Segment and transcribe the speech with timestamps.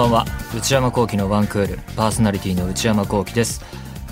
[0.00, 0.26] ばんは。
[0.56, 1.78] 内山聖輝のワンクール。
[1.94, 3.62] パーソナリティの内山聖輝です。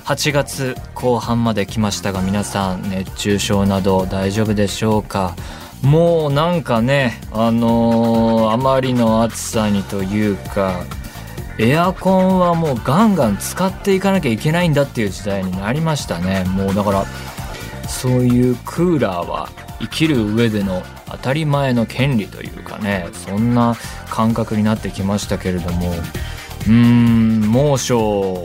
[0.05, 5.34] 8月後半まで来ましたが皆さん熱中症など大丈夫でしょうか？
[5.82, 10.84] もうなんかねあのー、あまりの暑さにというか
[11.59, 16.45] エアコンはもうガンガン使っていかなきゃいけないんだっていう時代になりましたね。
[16.45, 17.07] もうだから
[17.88, 19.48] そういうクーラーは
[19.80, 23.74] 生きる上での当たり前の権利というかねそんな
[24.08, 25.92] 感覚になってきましたけれども
[26.66, 28.44] うん猛暑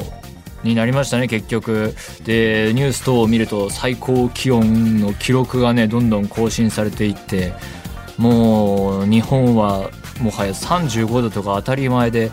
[0.63, 1.93] になりましたね結局。
[2.23, 7.53] でニュース等を見ると最高気温の記録がねどんどん更新されていって
[8.17, 9.89] もう日本は
[10.21, 12.31] もはや35度とか当たり前で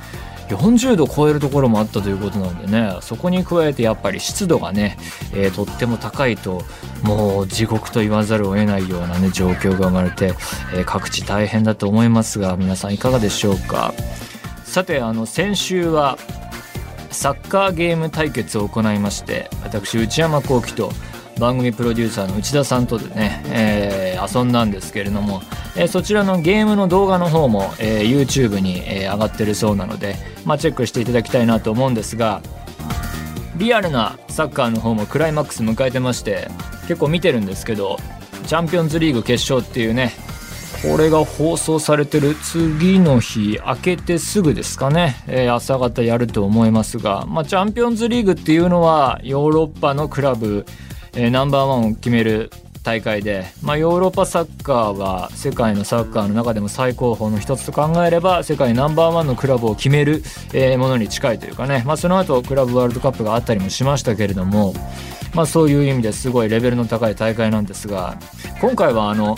[0.56, 4.96] 40度超えるところもあったということなんでねそこに加えてやっぱり湿度がね、
[5.32, 6.62] えー、とっても高いと
[7.02, 10.34] もう地獄と言わざるを得ないようなね状況が生まれて、
[10.74, 13.95] えー、各地大変だと思いますが皆さんいかがでしょうか。
[14.65, 16.16] さてあの先週は
[17.10, 20.93] サッカーゲーム対決を行いまして私内山聖輝と
[21.40, 25.43] 番組プロデューサーの内田さんとでね、えー、遊んだんですけれども、
[25.80, 30.14] え、そちらのゲームの動画の方も、え、YouTube に、え上がってるそうなので、
[30.45, 32.42] まあ、チェックしていただきたいなと思うんですが
[33.56, 36.48] リアルなサッカーの方もクライマックス迎えてまして
[36.88, 37.98] 結構見てるんですけど
[38.46, 40.12] チャンピオンズリーグ決勝っていうね
[40.82, 50.65] これが放送されてる次の日明けてすぐですかね、えー、朝方やると思いますが、まあ、チャンピオンズリーグっていうのはヨーロッパのクラブ、
[51.12, 52.50] えー、ナンバーワンを決める
[52.82, 60.22] 大会で、まあ、ヨーロッパサッカーは世界のサッカーの中でも最高峰の一つと考えれば世界ナンバーワンのクラブを決める、
[60.54, 64.72] え、ものに近いというかね、まあ、その後クラブワールドカップがあったりもしましたけれども、
[65.34, 68.19] まあ、そういう意味ですごいレベルの高い大会なんですが
[68.60, 69.37] 今回はあの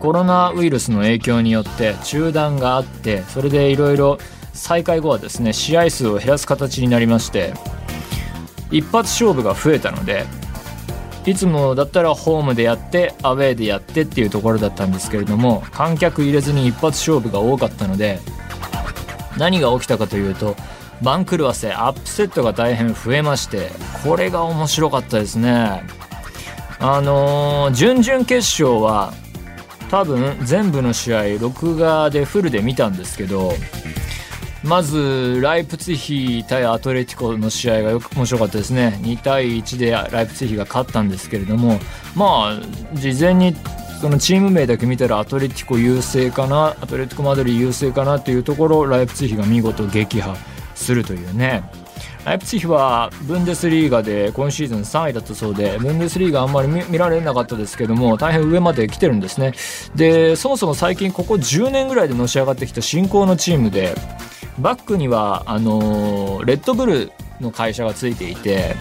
[0.00, 4.18] コロナウイルスの影響によって中断があってそれでいろいろ
[4.52, 7.54] 再開後はですね試合数を減らす形になりまして
[8.70, 10.24] 一発勝負が増えたので
[11.24, 18.18] いつもだったらホームでやってアウェーでやってっていうところだったんですけれども観客入れずに一発勝負が多かったので
[19.36, 20.56] 何が起きたかというと
[21.00, 23.70] 番狂わせアップセットが大変増えまして
[24.04, 25.82] これが面白かったですね。
[26.84, 29.12] あのー、準々決勝は
[29.88, 33.52] 多分全部の試合録画でフルで見たんですけど
[34.64, 38.98] まずライプツィヒ対アトレティコの試合がよく面白かったですね。
[39.02, 41.80] 2対1でライプツィヒが勝ったんですけれども。
[42.14, 42.60] まあ
[42.94, 43.56] 事前に
[44.00, 50.36] そのチーム名だけ見たらアトレティコ優勢かなアトレティコマドリー優勢かなというところライプツィヒが見事撃破
[50.74, 51.62] するというね。
[52.24, 59.54] ライプツィヒはブンデスリーガで今シーズン3位だったそうでブンデスリーガあんまり見られなかったですけども大変上まで来てるんですね。
[59.96, 63.96] でそもそも最近ここ10年ぐらいでのし上がってきた新興のチームで
[64.58, 68.76] バックにはあのー、レッドブルの会社がついていて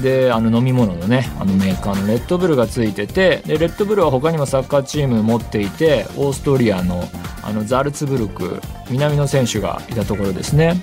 [0.00, 7.04] であの飲み物のねあのメーカーのレッドブルがついててでレッドブルは他にもサッカーチーム持っていてオーストリアの
[7.42, 8.60] あのザルツブルク
[8.90, 10.80] 南の選手がいたところですね。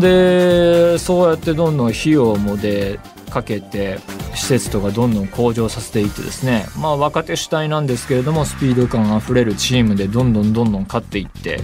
[0.00, 3.98] でそうやってどんどん費用もでかけて
[4.34, 6.66] 施設とかどんどん向上させていってですね。
[6.78, 11.60] まあ若手主体なんですけれどもスピード感あふれるチームでどんどんどんどん勝っていって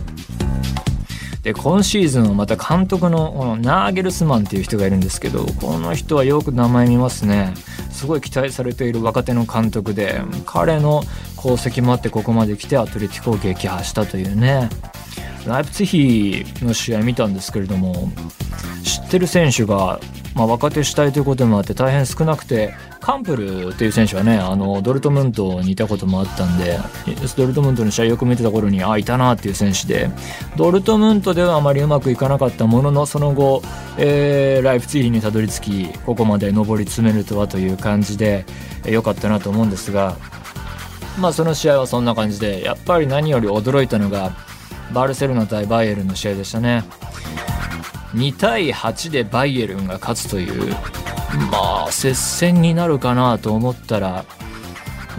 [1.47, 7.55] で今シーズンはまた監督のこのナーゲルスマンっていう人がいるんですけどこの人はよく名前見ますね。
[7.93, 11.05] すごい期待されている若手の監督で彼の
[11.39, 14.69] 功績もあってここまで来てアトレティコを撃破したというね。
[15.47, 15.87] ライプツィ
[16.57, 18.11] ヒの試合見たんですけれども
[18.83, 20.01] 知ってる選手が、
[20.37, 26.79] まあ、若手主体ということもあって大変少なくてカンプルっていう選手はねあのドルトムントにいたこともあったんで
[27.39, 30.11] ドルトムントの試合よく見てた頃にあいたなっていう選手で
[30.57, 33.63] ドルトムントではあまりうまくいかなかったもののその後、
[33.97, 38.45] えー、ライプツィヒにたどり着きここまで上り詰めるとはという感じで
[38.85, 40.17] 良、かったなと思うんですが
[41.19, 44.37] まあその試合はそんな感じでやっぱり何より驚いたのが
[44.93, 46.85] バルセロナ対バイエルンの試合でしたね。
[48.17, 50.73] 2対8でバイエルンが勝つという
[51.53, 54.25] まあ接戦になるかなと思ったら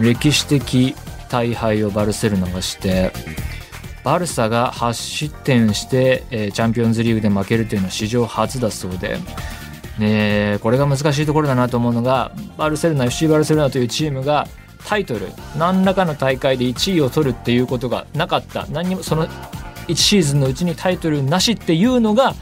[0.00, 0.94] 歴史的
[1.30, 3.12] 大敗をバルセロナがして
[4.04, 9.18] バルサが8失点して、えー、チャンピオンズリーグで負けるというのは史上初だそうで、
[9.98, 14.48] ね、これが難しいところだなと思うのがバルセロナ FC バルセロナというチームが
[14.86, 18.66] タイトル何らかの大会で1位を取るっていうことがなかった。
[18.68, 19.28] 何にもその
[19.88, 22.34] 1シーズンのうちにタイトルなしっていうのが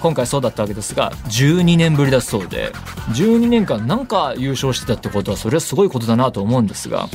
[0.00, 2.72] 今回そうだったわけですが12年ぶりだそうで
[3.10, 7.08] 12年間なんか優勝してたってことはそれはすごいことだなと思うんですが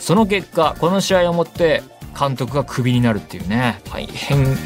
[0.00, 1.82] その結果この試合をもって
[2.18, 3.80] 監督がクビになるっていうね。
[3.84, 4.56] 大変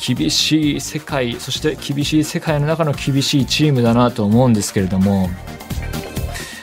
[0.00, 5.28] 厳しい世界そして厳しい世界の中の厳しいチームだなと思うんですけれども。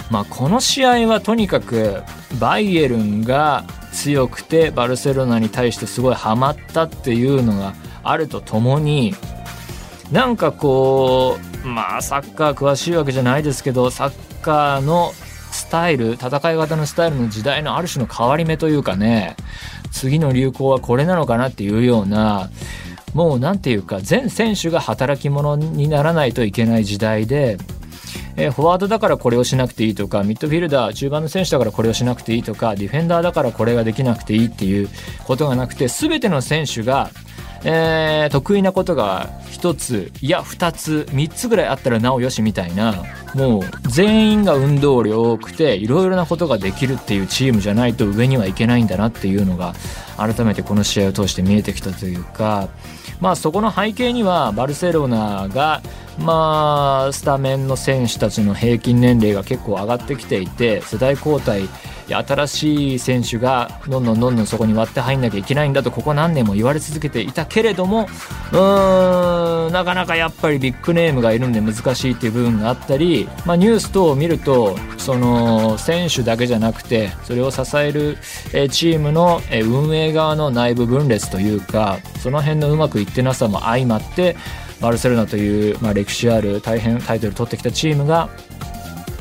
[0.09, 2.01] まあこの試合はとにかく
[2.39, 7.73] バイエルンが強くてバルセロナに対してすごいハマったっていうのが
[8.03, 9.15] あるとともに
[10.11, 15.11] なんかこうまあサッカー詳しいわけじゃないですけどサッカーの
[15.51, 19.35] スタイル戦い方のスタイルの時代のある種の変わり目というかね
[19.91, 22.49] 次の流行はこれなのかなっていうような
[23.13, 27.57] もう何て言うか全選手が働き者にならないといけない時代で
[28.39, 34.89] え、フォワードだからこれをしなくていいとかミッドフィルダー中盤の選手だからこれをしなくていいとかディフェンダーだからこれができなくていいっていう
[35.25, 37.09] ことがなくて全ての選手が
[37.63, 43.03] えー、得意なことが1ついや2つ3つぐらいあったらなおよしみたいな。
[43.35, 49.75] もう全員が運動量多くていろいろなことができるっていうチームじゃないと上にはいけないんだなっていうのが
[50.17, 52.69] 改めてこの試合を通して見えてきたというか
[53.19, 55.81] まあそこの背景にはバルセロナが
[56.19, 61.67] まあスタメンの選手たちの平均年齢が結構上がってきていて世代交代
[62.13, 78.17] 新しい選手がどんどんどんどんそこに割って入んなきゃいけないんだとここ何年も言われ続けていたけれどもうーんなかなかやっぱりビッグネームがいるんで難しいっていう部分があったり、まあ、ニュース等を見るとその選手だけじゃなくてそれを支える
[78.69, 84.37] チームの運営側の内部分裂というかその辺のうまくいってなさも相まって
[84.81, 88.29] バルセロナという、まあ、歴史ある大変タイトル取ってきたチームが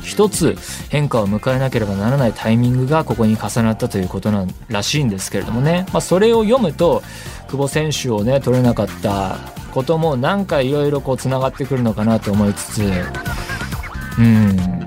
[0.03, 0.55] 一つ
[0.89, 7.03] 変化を迎えなければならないタイミングがここに重なったということなんらしいんですけれどもね、まあ、それを読むと
[7.49, 9.37] 久保選手をね取れなかった
[9.73, 12.81] こともなんかいろいろこうつながってくるのかなと思いつつ
[14.17, 14.77] うん。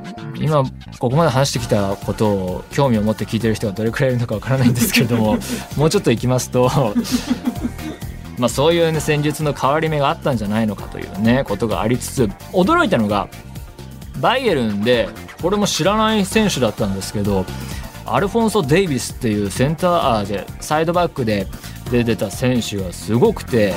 [0.40, 0.64] 今
[0.98, 5.38] ここまで話してきたことを興味を持って聞いてる人がどれくらいいるのかわからないんですけれども
[5.76, 6.70] もうちょっといきますと
[8.40, 13.28] まあそういう、ね、戦術の変わり目があったんじゃないのかというねことがありつつ驚いたのが
[14.18, 15.08] バイエルンで
[15.40, 17.44] これも知らない選手だったんですけど
[18.06, 21.46] アルフォンソ・デイビスっていうセンターでサイドバックで
[21.90, 23.74] 出てた選手がすごくて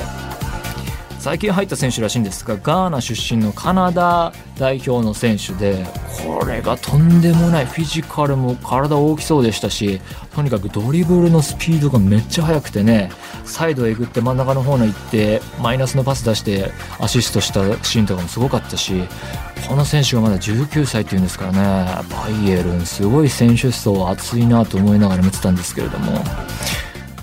[1.24, 5.86] 最近入った選手らしいんですがガーナ出身のカナダ代表の選手で
[6.22, 10.02] これがとんでもないフィジカルも体大きそうでしたし
[10.34, 13.10] とにかくドリブルのスピードがめっちゃ速くてね
[13.46, 19.04] サイドへぐって真ん中の方の行ってマイナスのパス出してアシストしたシーンとかもすごかったし
[19.66, 26.22] この選手がまだ19歳っていうんですからねバイエルンすごい選手層熱いなと思いながら見てたんですけれども。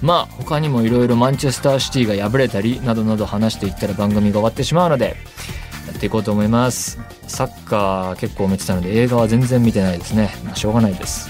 [0.01, 5.15] まあ他にもいろいろマンチェスターシティが敗れたりなどなど話していったら番組が終わってしまうので
[5.88, 11.30] やっていこうと思いますサッカー結構見てたので映画は全然見てないですね、まあ、しょうがないです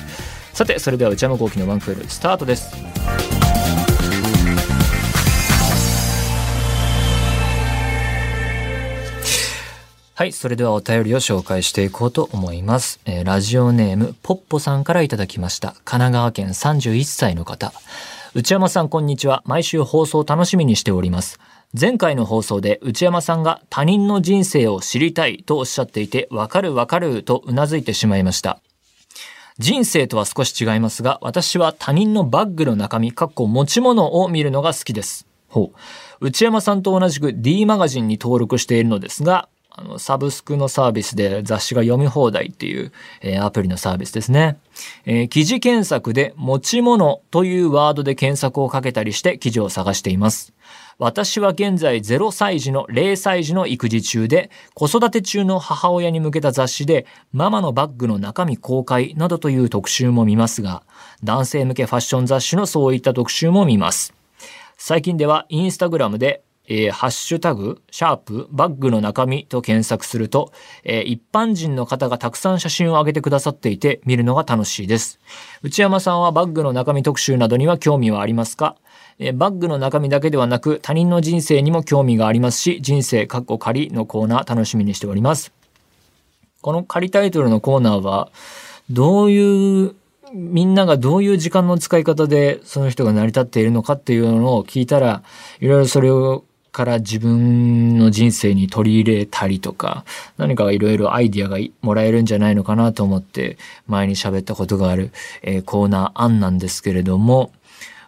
[0.54, 2.76] さてそれでは内山昂輝の1クールスタートです
[10.22, 10.34] はい。
[10.34, 13.00] それではお便りを紹介していこうと思います。
[13.06, 15.70] えー、ラジオネーム、ポッポさんからいただきました。
[15.70, 17.74] 神奈川県31歳の方。
[18.34, 19.44] 内山さんこんにちは。
[19.46, 21.38] 毎週放送楽しみにしております。
[21.78, 28.62] 前回の放送で内山さんが他人の人生を知りたいとおっしゃっていて、わかるわかるとうなずいてしまいました。
[29.58, 35.28] 人生とは少し違いますが、私は他人のバッグの中身、かっこ持ち物を見るのが好きです。
[35.50, 35.74] ほ
[36.22, 36.28] う。
[36.28, 44.58] 内山さんと同じく D マガジンに登録しているのですが、あの、サブスクのサービスで雑誌が読み放題っていう、えー、アプリのサービスですね。
[45.06, 50.54] えー、記事検索で持ち物というワードで検索をかけたりして記事を探しています。
[50.98, 60.84] 私は現在0歳児の0歳児の育児中で、子育て中の母親に向けた雑誌で、ママのバッグの中身公開などという特集も見ますが、
[61.24, 64.14] 男性向けファッション雑誌のそういった特集も見ます。
[64.78, 70.54] 最近ではインスタグラムでえー、ハッシュタグ、シャープ、バッグの中身と検索すると、
[70.84, 75.20] えー、一般人の方がたくさん写真を上げてくださっていて、見るのが楽しいです。
[75.64, 78.76] 内山さんはバッグの中身特集などには興味はありますか？
[79.20, 85.52] えー、バッグの中身だけではなく、他人の人生にも興味がありますし、人生かっこ仮のコーナー楽しみにしております。
[86.62, 88.32] この仮タイトルのコーナーは、
[88.90, 89.96] どういう
[90.34, 95.24] みんながどういう時間の使い方でその人が成り立っているのかっていうのを聞いたら、
[95.60, 100.06] いろいろそれをから自分の人生に取り入れたりとか、
[100.38, 105.12] 何かいろいろアイディアがもらえるんじゃないのかなと思って前に喋ったことがある、
[105.42, 107.52] えー、コーナー案なんですけれども、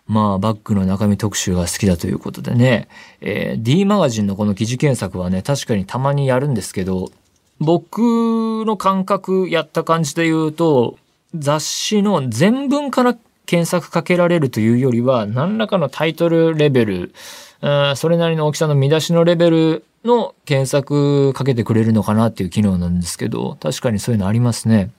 [0.08, 2.88] まあ、バッグの中身特集が好きだということでね、
[3.22, 7.10] えー、D マガジンのこの記事検索はね、確かにたまにやるんですけど、
[7.60, 8.00] 僕
[8.65, 10.98] の感覚やった感じで言うと、
[11.36, 17.14] 雑誌の全文から検索かけられるというよりは、何らかのタイトルレベル、
[17.96, 24.92] それなりの大きさの見出しのレベルの検索かけてくれるのかなっていう機能なんですけど、確かにそういうのありますね。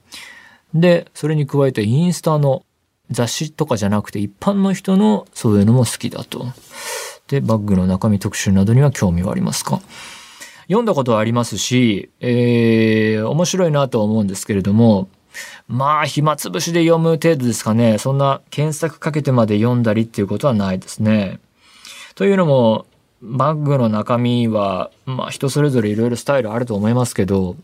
[0.73, 2.65] で、それに加えてインスタの
[3.11, 6.47] 雑誌とかじゃなくて一般の人のそういうのも好きだと。
[7.29, 9.81] で、バッグの中身特集などには興味はありますか？
[10.67, 15.09] 読んだことはありますし、えー、面白いなとは思うんですけれども、
[15.69, 17.99] まあ、暇つぶしで読む程度ですかね。
[17.99, 21.41] そんな検索かけてまで読んだりっていうことはないですね。
[22.15, 22.87] というのも、
[23.23, 27.57] バッグの中身は、まあ人それぞれいろいろスタイルあると思いますけど、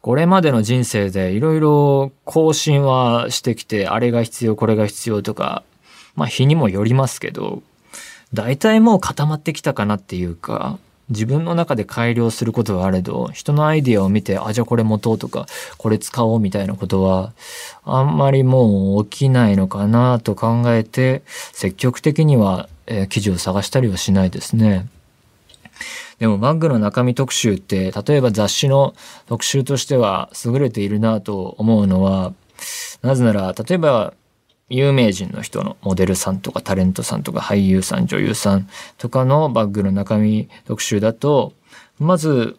[0.00, 5.62] これまでの人生でいろいろ更新はしてきて、あれが必要、これが必要とか、
[6.16, 7.62] まあ日にもよりますけど、
[8.34, 10.78] 大体もう固まってきたかなっていうか、
[11.10, 15.46] 自分の中で改良することはあれど、人のアイディアを見て、あ、じゃあこれ持とうとか、
[15.78, 17.32] これ使おうみたいなことは、
[17.84, 21.22] あんまりもう起きないのかなと考えて、
[21.52, 24.86] 積極的には、えー、記事を探したりはしないですね。
[26.18, 28.94] でもバッグの中身特集って、例えば雑誌の
[29.26, 32.32] 特集としては優れているなと思うのは、
[33.02, 34.12] なぜなら、例えば
[34.68, 41.54] 有名人の人のモデルさんとかタレントさんとか俳優さん女優さんとかのバッグの中身特集だと
[41.98, 42.58] まず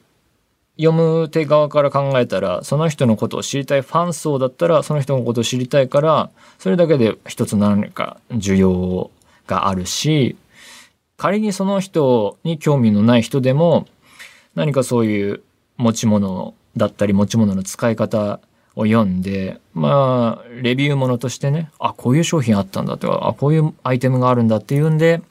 [0.78, 9.12] 読む手側から考えたらその人のことを知りたいファン層だったらその人のことを知りたいからそれだけで一つ何か需要
[9.46, 10.38] があるし
[11.18, 13.88] 仮にその人に興味のない人でも
[14.56, 15.44] 何かそういう
[15.76, 18.40] 持ち物だったり持ち物の使い方
[18.80, 25.22] を読んで、まあ、レビューものとしてね、あ、こういう商品あったんだとか、あ、こういうアイテムがあるんだっていうんで、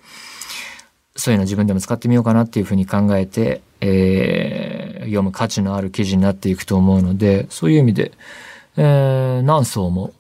[1.17, 8.12] そういうの自分でも使ってみようかなっていうふうに考えて、えー、読む価値のある記事になっていくと思うので、そういう意味で、
[8.76, 10.12] えー、何層も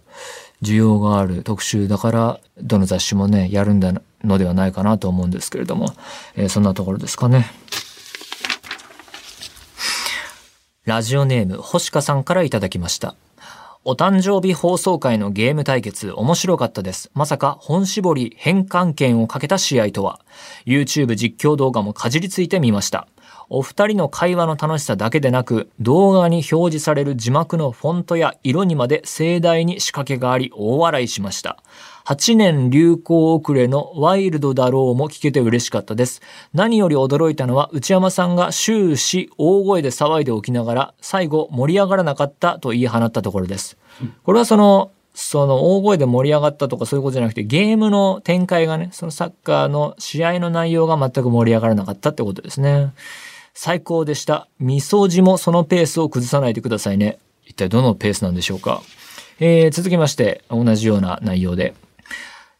[0.62, 3.92] 需要がある特集だから、どの雑誌もね、やるんだ
[4.24, 5.92] のではないかなと思うんですけれども、
[6.34, 7.46] えー、そんなところですかね。
[10.88, 13.14] ラジオネーム、星香さんからいただきました。
[13.84, 17.10] お誕生日放送会のゲーム対決面白かったです。
[17.12, 20.18] まさか本絞り変換権をかけた試合とは。
[20.64, 23.06] YouTube 実況動画もかじりついてみました。
[23.50, 31.62] お二人の会話の楽しさだけでなく、動画に表示される字幕のフォントや色にまで盛大に仕掛けがあり大笑いしました。
[32.04, 36.22] 8年流行遅れのワイルドだろうも聞けて嬉しかったです。
[36.54, 43.76] 何より驚いたのは内山さんが終始大声で騒いでおきながら最後盛り上がらなかったと言い放ったところです。
[44.24, 52.92] これはそのその大声で盛り上がったとかそういうことじゃなくてゲームの展開がね、そのサッカーの試合の内容が全く盛り上がらなかったってことですね。
[53.60, 54.46] 最高でした。
[54.60, 57.18] 味噌汁もそのペースを崩さないでくださいね。
[57.44, 58.82] 一体どのペースなんでしょうか。
[59.40, 61.74] えー、続きまして、同じような内容で。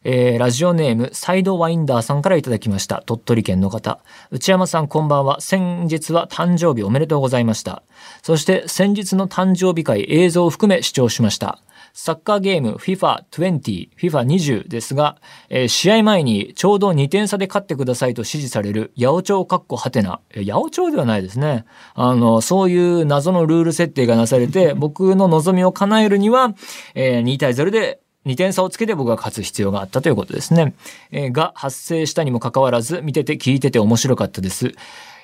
[0.03, 3.01] えー、ラジオネーム、サイドワインダーさんからいただきました。
[3.05, 3.99] 鳥取県の方。
[4.29, 5.39] 内山さんこんばんは。
[5.39, 7.81] 先日は誕生日おめでとうございました。
[8.21, 11.59] そして先日の誕生日会映像を含め視聴しました。
[11.93, 15.17] サッカーゲーム FIFA20、FIFA20 ですが、
[15.49, 20.19] えー、試合前にちょうど2点差で勝ってくださいと指示される八百長かっこはてな。
[20.33, 21.65] 八百長ではないですね。
[21.93, 26.53] あの、そういう謎のルール設定がなされて、 僕の望みを叶えるには、
[26.95, 30.73] えー、2対0で2点差をつけて僕が勝つ必要があったということですね。
[31.11, 34.73] が発生したにもかかわらず、見てて聞いてて面白かったです。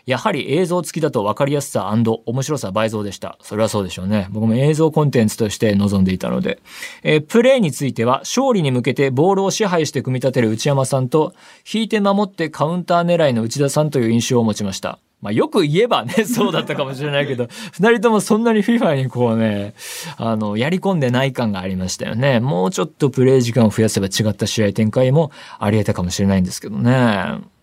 [0.05, 3.37] やはり映像付きだと分かりやすさ面白さ倍増でした。
[3.41, 4.27] それはそうでしょうね。
[4.31, 6.59] 僕も映像コンテンツとして望んでいたので。
[7.03, 11.33] えー、プレーについては、勝利に向けてボールを支配して組み立てる内山さんと、
[11.71, 14.99] 引いて守ってカウンター狙いの内田さんという印象を持ちました。
[15.21, 19.73] まあ、よく言えばね、 そうだったかもしれないけど、二人ともそんなに FIFA にこうね、
[20.17, 22.39] あの、やり込んでない感がありましたよね。
[22.39, 27.54] もうちょっとプレイ時間を増やせば違った試合展開もあり得たかもしれないんですけどね。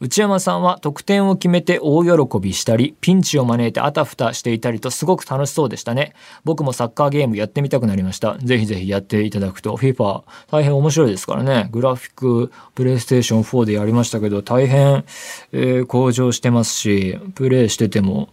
[0.00, 6.14] 内山さんは得点を決めて大喜びしたり、ピンチを招いてあたふたしていたりとすごく楽しそうでしたね。
[6.44, 8.38] 僕もサッカーゲームやってみたくなりました。
[8.38, 11.68] ぜひぜひやっていただくと、FIFA 大変面白いですからね。
[11.72, 15.04] グラフィック、プレイステーション4でやりましたけど、大変、
[15.52, 18.28] えー、向上してますし、プレイしてても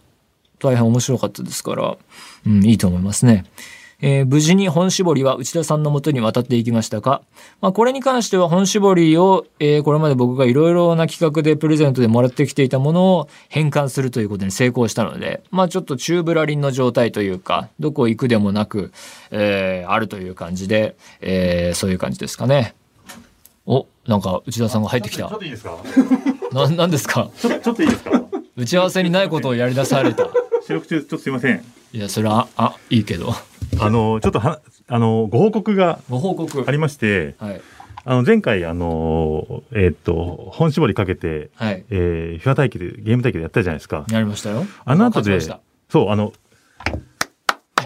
[0.58, 1.96] 大変面白かったですから、
[2.46, 3.44] うん、いいと思いますね。
[4.02, 7.22] えー、無事に本絞りは内田さんのもとに渡っていきましたか、
[7.60, 18.92] まあ、これに関しては本絞りを、えー、これまで僕がいろいろな企画でプレゼントでもらってきていたものを変換するということに成功したので、まあ、ちょっと宙ぶらりんの状態というか、どこ行くでもなく、
[19.30, 22.74] えー、あるという感じで、えー、そういう感じですかね。
[23.64, 25.28] お、なんか内田さんが入ってきた。
[25.28, 25.76] ちょっといいですか？
[26.52, 27.30] な、なんですか？
[27.36, 28.22] ちょ、ちょっといいですか？
[28.56, 30.28] 打ち合わせにないことをやり出された。
[30.66, 31.64] 収録中、ちょっとすいません。
[31.92, 33.32] いや、それは、あ、いいけど。
[33.80, 36.64] あの、ちょっとは、あの、ご報告がご報告。
[36.66, 37.60] ありまして、はい。
[38.04, 41.84] あの、前回、あの、えっ、と、本絞りかけて、はい。
[41.90, 44.04] えー、フィア対決、ゲーム対決やったじゃないですか。
[44.10, 44.64] やりましたよ。
[44.84, 46.32] あの後でそう、あの、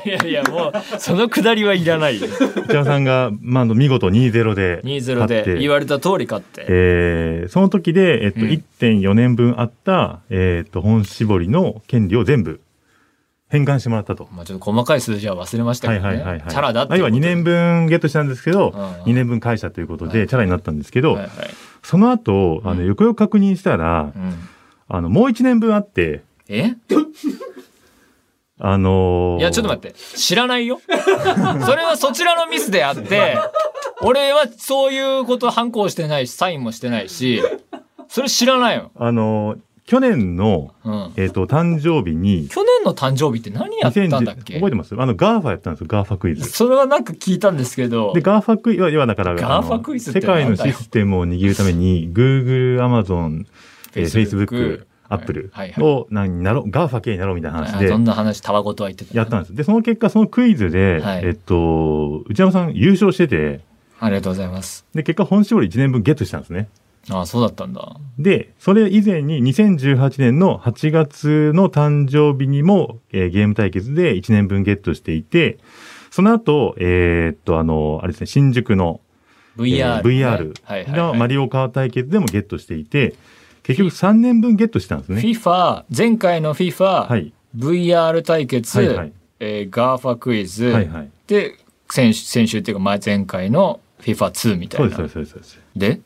[0.04, 2.28] いやいやもうそのくだりはいらないよ。
[2.66, 4.80] 内山さんが、まあ、見事2-0で。
[4.82, 5.54] 2-0勝って。
[5.54, 6.64] で言われた通り勝って。
[6.68, 8.48] えーその時で、えっと、うん。
[8.48, 12.60] 1.4年分あった、えっと、本絞りの権利を全部
[13.50, 14.28] 返還してもらったと。
[14.32, 16.50] まあちょっと細かい数字は忘れましたはけどねいはいはいはい。
[16.50, 21.30] チャラだって要は2年分ゲットしたんですけど、うんうん2年分返したということで、はいチャラになったんですけど、はいはい
[21.82, 24.48] その後、あの、うんよくよく確認したら、うん
[24.88, 26.74] あの、もう1年分あって、え？
[28.62, 29.96] あのーいや、ちょっと待って。
[29.98, 30.80] 知らないよ。
[31.64, 33.38] それはそちらのミスであって、
[34.02, 37.42] 俺はそういうことハンコ押してないし、サインもしてないし、
[38.08, 38.90] それ知らないよ。
[38.96, 39.58] あのー
[39.90, 41.12] 去年の、うん。
[41.16, 44.94] えっ、と、誕生日に、去年の誕生日って何やったんだっ2010け覚えてます？
[44.96, 46.48] あの、 GAFA やったんですよ、 GAFA クイズ。
[46.48, 53.46] それはなんか聞いたんですけどで、、 GAFA クイズ、要はだから、 GAFA クイズ世界のシステムを握るために、Google、Amazon、
[53.96, 59.12] えー Facebook はいはいを何になろう、 GAFA 系になろうみたいな話であそんな話、たわごとは言ってた。
[59.12, 59.54] やったんです。
[59.56, 63.60] で、その結果、そのクイズで、はいえっと、内山さん優勝してて、
[63.98, 64.86] ありがとうございます。
[64.94, 66.68] で、結果、本絞り1年分ゲットしたんですね。
[67.10, 67.96] ああ、そうだったんだ。
[68.18, 75.58] で、それ以前に2018年の8月の誕生日にも、えーゲーム対決で1年分ゲットしていて、
[76.10, 79.00] その後、えーっと、あの、あれですね、新宿の
[79.56, 83.14] VR えのマリオカート対決でもゲットしていて、
[83.62, 85.20] 結局3年分ゲットしたんですね。
[85.20, 87.32] FIFA、前回の FIFA、はい。
[87.56, 91.10] VR 対決、はいはいえー、 GAFA クイズ、はいはい。
[91.26, 91.56] で
[91.90, 95.60] 先週先週っていうか前前回の FIFA2 みたそうです、いなそうです、そうです。
[95.76, 96.00] でで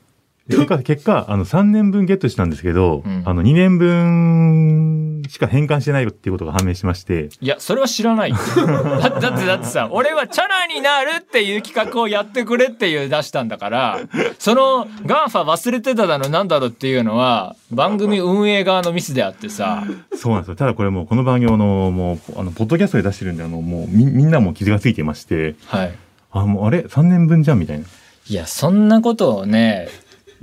[0.48, 3.22] 結果、結果、あの、3年分ゲットしたんですけど、うん。
[3.24, 8.30] あの、2年分しか返還してないっていうことが判明しまして、いやそれは知らない。
[8.30, 8.36] よ
[9.00, 14.00] だだってだってさ俺はチャラになるっていう企画をやってくれっていう出したんだから
[14.38, 19.84] その GAFA 忘れてただのなんだろうっていうのは番組運営側のミスであってさ。
[20.14, 20.56] そうなんですよ。
[20.56, 21.56] ただこれもう、この番組の、
[21.90, 25.92] もう、あの、ポッドキャストで出してるんで、あの、もう、み、みんなも気がついてまして、はい。
[26.30, 27.58] あ、もう、あれ ?3 年分じゃん？
[27.58, 27.84] みたいな。
[28.26, 29.86] いやそんなことをね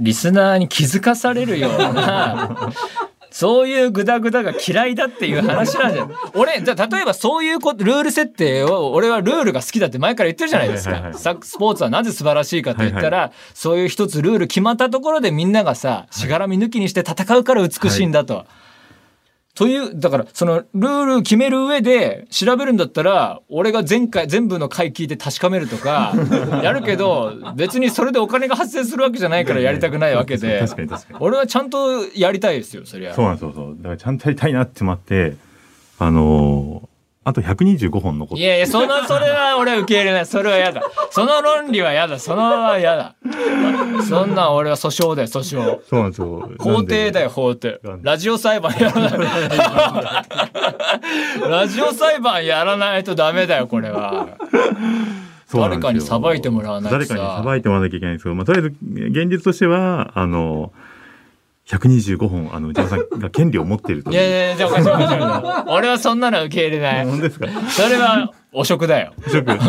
[0.02, 2.74] リスナーに気づかされるような
[3.32, 6.12] そういうグダグダが嫌いだっていう話なんじゃん。
[6.34, 10.92] 俺、じゃあ例えばそういうこと、ルール設定を、俺はルールが好きだって前から言ってるじゃないですか。
[10.92, 18.46] はいはいはいサスポーツはなぜ素晴らしいかと言ったら、そういう一つルール決まったところでみんながさ、しがらみ抜きにして戦うから美しいんだと。
[19.54, 26.14] という、だから、その、ルール決める上で調べるんだったら、俺が前回、全部の回聞いて確かめるとか、
[26.64, 30.60] やるけど、別にそれでお金が発生するわけじゃないからやりたくないわけで。
[30.60, 31.20] 確かに確かに。
[31.20, 33.14] 俺はちゃんとやりたいですよ、そりゃ。
[33.14, 33.76] そうなんですよ、そう。
[33.78, 35.36] だからちゃんとやりたいなって思って、
[36.00, 36.91] あのー
[37.24, 38.42] あと125本残って。
[38.42, 40.26] いやいや、その、それは俺は受け入れない。
[40.26, 40.82] それは嫌だ。
[41.12, 42.18] その論理は嫌だ。
[42.18, 43.16] そのは嫌だ。
[44.10, 45.82] そんなん俺は訴訟だよ、訴訟。
[45.88, 46.52] そうなんですよ。
[46.58, 47.80] 法廷だよ、法廷。
[48.02, 49.12] ラジオ裁判やらない。
[51.48, 54.38] ラジオ裁判やらないとダメだよ、これは。
[55.54, 58.76] 誰かに裁いてもらわないとさ誰かに裁いてもらわなきゃいけないんですけど、まあ、とりあえず、
[59.10, 60.72] 現実としては、あの、
[61.68, 65.72] 125本、あの、内山さんが権利を持っているといやいやいや、じゃあおかしいおかしい。
[65.72, 67.06] 俺はそんなの受け入れない。
[67.06, 67.48] 本当ですか？
[67.70, 69.14] それは汚職だよ。
[69.28, 69.68] ショックい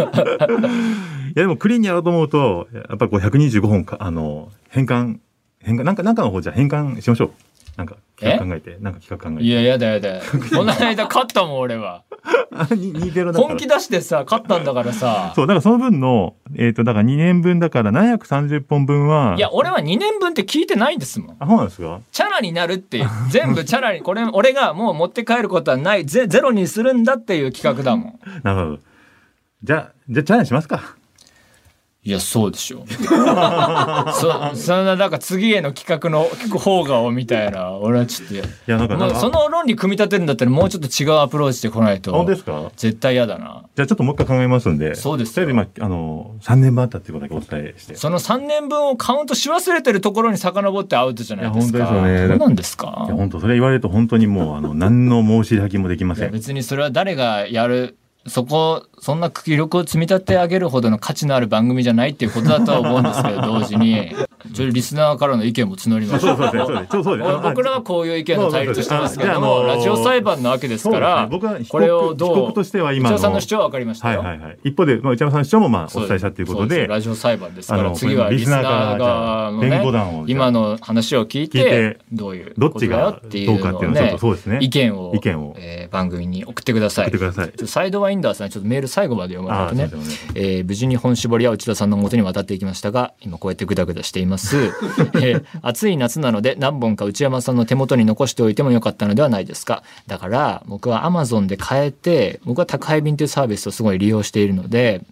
[1.34, 5.20] や、でもクリーンにやろうと思うと、やっぱこう125本か、あの、返還、
[5.62, 7.30] 返還、なんか、なんかの方じゃあ返還しましょう。
[7.76, 9.44] なんか、企画考えて、なんか企画考えて。
[9.44, 10.20] いや、やだやだ。
[10.56, 12.02] この間勝ったもん、俺は。
[12.54, 13.44] あ、に2-0だから。
[13.48, 15.32] 本気出してさ、勝ったんだからさ。
[15.34, 21.36] そう、だからその分の、えっ、と、だから2年分だから730本分は、いや、俺は2年分って聞いてないんですもん。
[21.40, 22.00] あ、そうなんですか？
[22.12, 23.08] チャラになるっていう。
[23.30, 28.18] 全部チャラに、これ、俺がもう持って帰ることはない、ゼゼロにするんだっていう企画だもん。
[28.44, 28.78] なるほど。
[29.64, 30.96] じゃあ、じゃあチャレンジしますか。
[32.04, 32.84] いや、そうでしょ。
[32.90, 36.24] そ、そんな、なんか次への企画の
[36.58, 42.10] 方がみたいな、俺はちょっとや、いや、なんか、その論理組み立てるんだったらもうちょっと違うアプローチで来ないと。
[42.12, 42.72] 本当ですか？
[42.76, 43.62] 絶対嫌だな。
[43.76, 44.96] じゃあちょっともう一回考えますんで。
[44.96, 47.94] そうですよとりあえず今、あの、3年分あったっていうことだけお伝えして。
[47.94, 51.78] その3年分をカウントし忘れてるところに遡ってアウトじゃないですか。
[51.78, 53.02] いや本当ですよねどうなんですか？
[53.06, 56.32] いや、本当それ言われると本当にもう、あの、何の申し開きもできません。
[56.32, 64.14] 別にそれは誰がやるそこそんな記録を積み立て上げるほどの価値のある番組じゃないっていうことだとは思うんですけど同時に。
[64.42, 71.28] ちょっとリスナーからの意見も募りましそう僕らはこういう意見の対立してますけども、そうそうラジオ裁判なわけですから、ね。
[71.30, 74.20] 僕はこれをどう被告としては今の内田さんの主張は分かりましたよ。
[74.20, 74.58] はいはいはい。
[74.64, 84.58] 一方で、まあ、内山さんの主張もまあお伝えしたということで、ラジオ裁判ですからあの次はリスナー側の弁護団をね今の話を聞いててどういうどっちがっていどうかっていうのをねそうですね。
[84.60, 85.54] 意見を意見を。
[85.58, 87.06] えー番組に送ってください。
[87.06, 87.66] 送ってください。
[87.66, 90.04] サイドワインダーさんちょっとメール最後まで読まないとね。
[90.04, 90.14] ね。
[90.34, 94.56] えー無事に本絞りは内田さんの元に渡っていきましたが今こうやってグダグダしています、
[95.20, 99.82] えー暑い夏なので何本か内山さんの手元に残しておいてもよかったのではないですか。
[100.06, 105.02] だから僕は Amazon で買えて僕は宅配便というサービスをすごい利用しているので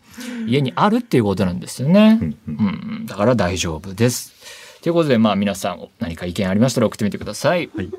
[0.46, 4.32] 家にあるっていうことなんですよね、うん、だから大丈夫です。
[4.82, 7.70] ということでまあ皆さん何か意見ありましたら送ってみてください。
[7.74, 7.90] はい。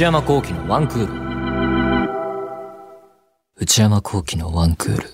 [0.00, 1.12] 内山幸喜のワンクール。
[3.56, 5.10] 内山幸喜のワンクール。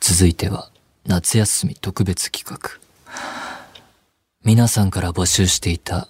[0.00, 0.68] 続いては
[1.06, 2.58] 夏休み特別企画。
[4.44, 6.08] 皆さんから募集していた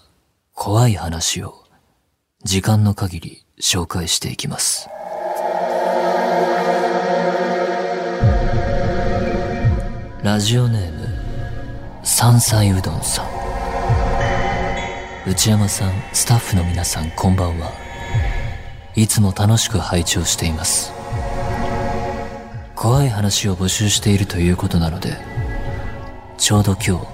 [0.55, 1.63] 怖い話を
[2.43, 4.89] 時間の限り紹介していきます。
[10.23, 11.07] ラジオネーム
[12.03, 13.27] 山菜うどんさん。
[15.31, 17.85] 内山さんスタッフの皆さんこんばんは。
[18.97, 20.91] いつも楽しく拝聴しています。
[22.75, 25.17] 怖い話を募集しているということなので
[26.39, 27.07] ちょうど今日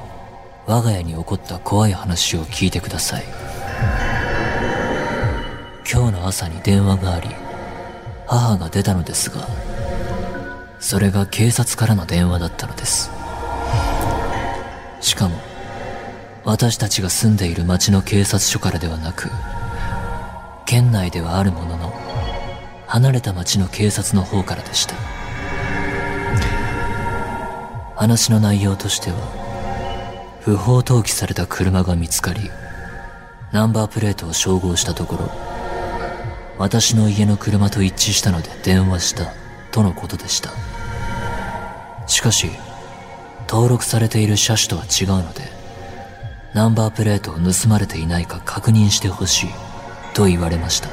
[0.66, 3.24] 我が家に起こった怖い話を聞いてください。
[5.92, 7.28] 今日の朝に電話があり
[8.26, 9.46] 母が出たのですが
[10.78, 13.10] それが警察からの電話だったのです。
[15.00, 15.36] しかも
[16.44, 19.30] 私たちが住んでいる町の警察署からではなく
[20.72, 21.92] 県内ではあるものの
[22.86, 24.94] 離れた町の警察の方からでした。
[27.94, 32.50] 話の内容としては不法投棄された車が見つかり
[33.52, 35.30] ナンバープレートを照合したところ
[36.56, 39.34] 私の家の車と一致したので電話した
[39.72, 40.52] とのことでした。
[42.06, 42.48] しかし
[43.46, 45.42] 登録されている車種とは違うので
[46.54, 49.61] ナンバープレートを盗まれていないか確認してほしい。
[50.14, 50.88] と言われました。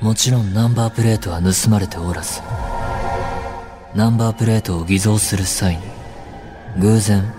[0.00, 2.42] もちろんナンバープレートは盗まれておらず
[3.94, 5.82] ナンバープレートを偽造する際に
[6.78, 7.32] 偶然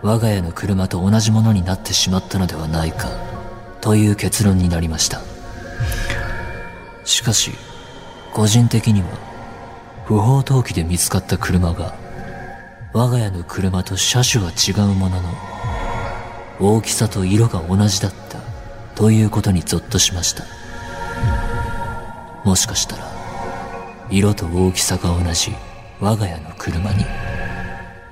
[0.00, 3.10] 我が家の車と同じものになってしまったのではないか
[3.82, 5.20] という結論になりました。
[7.04, 7.52] しかし
[8.32, 9.08] 個人的には
[10.06, 11.94] 不法投棄で見つかった車が
[12.92, 15.28] 我が家の車と車種は違うものの
[16.60, 18.38] 大きさと色が同じだった。
[18.98, 20.44] ということにゾッとしました。
[22.44, 23.04] もしかしたら
[24.10, 25.52] 色と大きさが同じ
[26.00, 27.04] 我が家の車に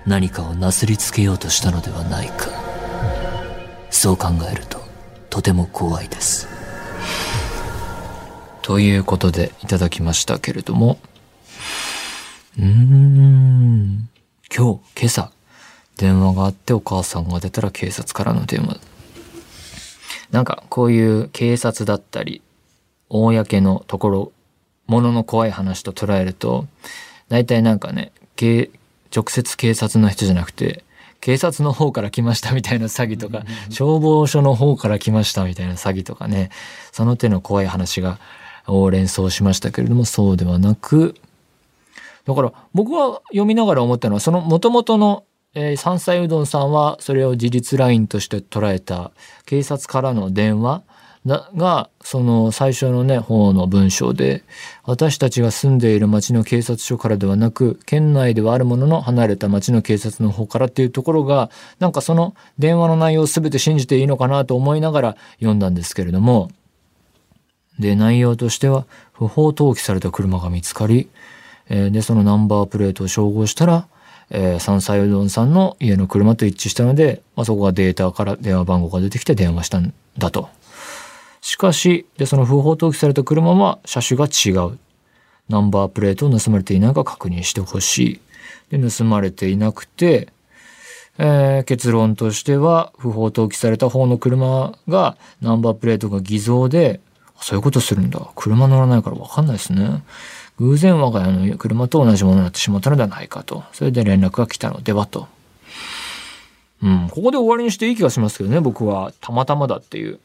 [0.06, 2.46] 何かをなすりつけようとしたのではないか。
[3.90, 4.78] そう考えると
[5.28, 6.46] とても怖いです。
[8.62, 10.98] ということでいただきましたけれども。
[12.58, 14.08] うーん。
[14.56, 15.32] 今日今朝
[15.96, 18.78] 電話があってお母さんが出たら警察からの電話。
[20.30, 22.42] なんかこういう警察だったり
[23.08, 24.32] 公のところ
[24.86, 26.66] ものの怖い話と捉えると
[27.28, 28.70] 大体なんかね警
[29.14, 30.84] 直接警察の人じゃなくて
[31.20, 36.50] 警察の方から来ましたみたいな詐欺とか消防署の方から来ましたみたいな詐欺とかね
[36.92, 38.18] その手の怖い話が
[38.66, 41.14] を連想しましたけれどもそうではなく
[42.26, 45.24] だから僕は読みながら思ったのはその元々の、
[45.58, 49.10] えー、山菜うどんさんはそれを事実ラインとして捉えた。
[49.46, 50.82] 警察からの電話
[51.24, 54.44] がその最初のね方の文章で
[54.84, 66.50] 私たちが住んでいる町の警察署からではなく県内ではあるものの離れた町の警察の方からっていうところがなんかその電話の内容を全て信じていいのかなと思いながら読んだんですけれども。
[67.78, 71.08] で内容としては不法投棄された車が見つかり
[71.68, 73.88] えーでそのナンバープレートを照合したら、
[74.30, 80.48] えー、山菜うどんさんの家の車と一致したので、まあ、そこがデータから電話番号が出てきて電話したんだと。
[81.40, 84.78] しかしでその不法投棄された車は車種が違う。
[85.48, 88.20] ナンバープレートを盗まれていないか確認してほし
[88.70, 88.78] い。
[88.78, 90.28] で盗まれていなくて、
[91.18, 97.00] えー結論としては不法投棄された方の車がナンバープレートが偽造で
[97.40, 100.02] そういうことするんだ車乗らないから分かんないですね
[100.58, 105.28] 偶然我が家の車と同じものになってしまったのではないかとそれで連絡が来たのではと
[106.82, 109.12] うん、ここで終わりにしていい気がしますけどね、僕は。
[109.20, 110.20] たまたまだっていう。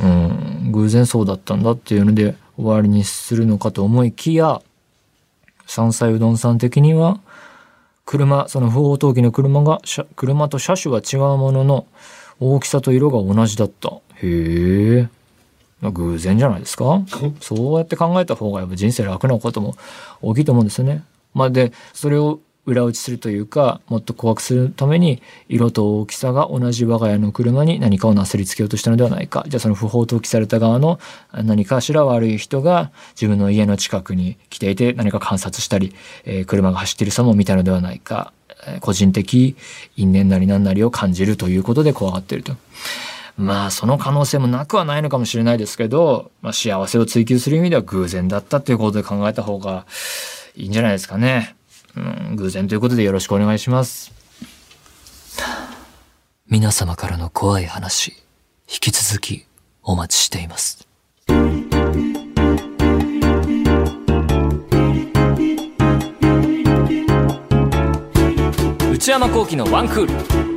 [0.00, 4.60] うん、偶然そうだったんだっていうので終わりにするのかと思いきや、
[5.66, 7.20] 山菜うどんさん的には、
[8.04, 9.80] 車、その不法投棄の車が、
[10.16, 11.86] 車と車種は違うものの、
[12.40, 13.88] 大きさと色が同じだった。
[13.88, 15.08] へえ。
[15.82, 17.02] 偶然じゃないですか
[17.40, 19.76] そうやって考えた方がやっぱ人生楽なことも
[20.22, 21.04] 大きいと思うんですよね。
[21.34, 29.44] まあで、それを裏打ちするというか、もっと怖くするために、色と大きさが同じ我が家の車に何かをなすりつけようとしたのではないか。
[29.48, 30.98] じゃあその不法投棄された側の
[31.32, 38.32] 何かしら悪い人が自分の家の近くに来ていて何か観察したり、えー車が走っている様を見たのではないか。
[38.66, 39.56] えー個人的
[39.96, 42.54] 因縁なり何なりを感じるということで怖がっていると。
[43.36, 49.86] まあその可能性もなくはないのかもしれないですけど、まあ、幸せを追求する意味では偶然だったということで考えた方が
[50.54, 51.54] いいんじゃないですかね。
[51.96, 52.00] う
[52.32, 54.12] ん、偶然ということでよろしくお願いします。
[56.48, 58.12] 皆様からの怖い話、
[58.68, 59.46] 引き続き
[59.82, 60.86] お待ちしています。
[68.92, 70.55] 内山幸喜のワンクール。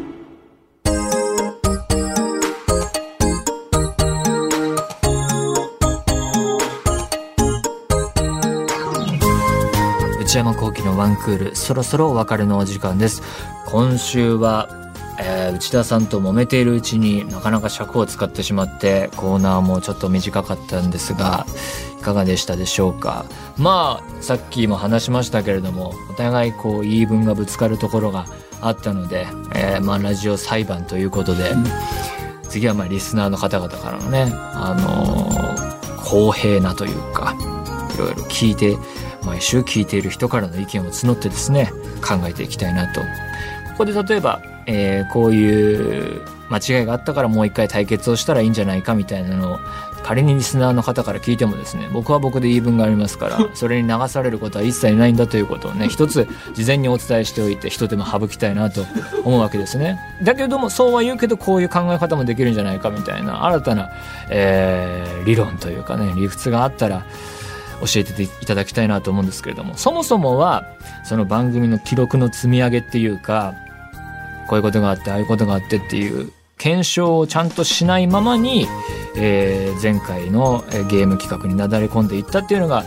[10.40, 13.22] 山幸喜のワンクールそろそろお別れのお時間です。
[13.66, 14.70] 今週は、
[15.20, 21.46] えー内田さんと揉めているうちになかなか尺を使ってしまってコーナーもちょっと短かったんですが
[22.00, 23.26] いかがでしたでしょうか。
[23.58, 28.26] まあさっきも話しましたけれどもお互いこう言い分がぶつかるところが
[28.62, 31.54] あったので、えーまあラジオ裁判ということで、
[32.48, 35.70] 次はまあリスナーの方々からのねあのー
[36.10, 37.36] 公平なというか
[37.94, 38.78] いろいろ聞いて
[39.24, 43.02] 毎週聞いている人からの意見を募ってですね考えていきたいなと。
[43.02, 43.06] こ
[43.80, 49.60] こで例えば、えーこういう間違いがあったからもう一回対決をしたらいいんじゃないかみたいなのを
[50.04, 58.84] 仮にリスナーの方から聞いてもですね僕は僕で言い分がありますから それに流されることは一切ないんだということをね一つ事前にお伝えしておいて一手間省きたいなと
[59.24, 60.00] 思うわけですね。
[60.24, 63.90] だけどもそうは言うけどこういう考え方もできるんじゃないかみたいな新たな、
[64.30, 67.04] えー理論というかね理屈があったら
[67.82, 70.66] 教えていただきたいなと思うんですけれどもそもそもは
[71.04, 73.54] その番組の記録の積み上げっていうか
[74.48, 78.68] こういうことがあってああいうことがあってっていう検証をちゃんとしないままに、
[79.16, 82.84] えー前回のゲーム企画になだれ込んでいったっていうのが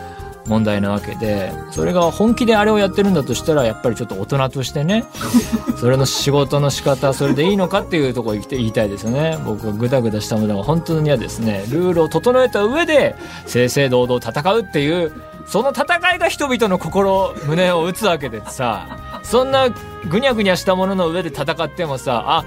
[0.47, 5.05] 問題なわけでそれが本気であれをやってるんだとしたらやっぱりちょっと大人としてね
[5.79, 9.39] それの仕事の仕方それでいいのかっていうところに言いたいですよね。
[9.45, 11.65] 僕はグダグダしたものが本当にはですね。
[11.71, 13.15] ルールを整えた上で
[13.47, 15.13] 正々堂々戦うっていう
[15.47, 18.87] その戦いが人々の心胸を打つわけでさ
[19.23, 19.69] そんな
[20.09, 22.45] ぐにゃぐにゃしたものの上で戦ってもさあ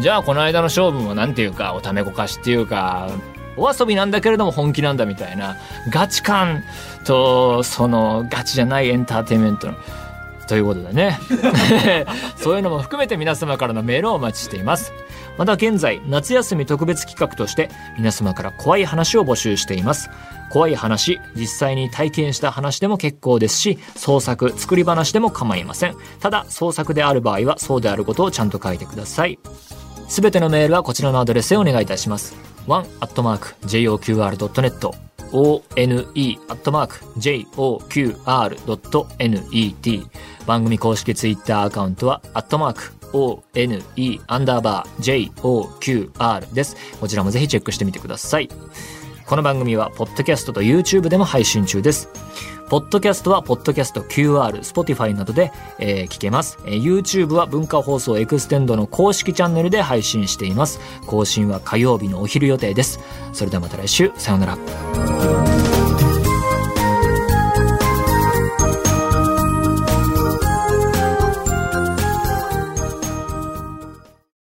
[0.00, 3.08] じゃあこの間の勝負もなんていうかおためごかしっていうか
[3.58, 5.56] お遊びなんだけれども本気なんだみたいな
[5.90, 6.62] ガチ感
[7.04, 9.74] とそのガチじゃないエンターテインメントの
[10.48, 11.20] ということでね。
[12.36, 14.92] そういうのも含めて皆様からのメールをお待ちしています。
[15.36, 20.10] また現在夏休み特別企画として皆様から怖い話を募集しています。
[20.50, 25.96] 怖い話実際に体験した話でも結構ですし創作作り話でも構いません。
[26.20, 29.38] ただ創作である場合はそうであることをちゃんと書いてください。
[30.08, 32.47] すべてのメールはこちらのアドレスへお願いいたします。
[32.68, 34.28] one.joqr.net
[35.30, 36.06] one.joqr.net
[40.46, 43.82] 番組公式ツイッターアカウントは、アットマーク、one
[44.26, 46.76] アンダーバー joqr です。
[47.00, 48.48] こちらもぜひチェックしてみてください。
[49.26, 52.08] この番組は、ポッドキャストと YouTube でも配信中です。
[52.68, 60.80] ポッドキャストは、ポッドキャスト QR、Spotify などで、えー聞けます、えー YouTube は文化放送エクステンドの公式チャンネルで配信しています。
[61.06, 63.00] 更新は火曜日のお昼予定です。
[63.32, 65.77] それではまた来週、さようなら。